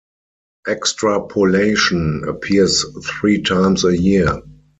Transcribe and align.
"Extrapolation" 0.67 2.23
appears 2.27 2.83
three 3.07 3.39
times 3.43 3.85
a 3.85 3.95
year. 3.95 4.41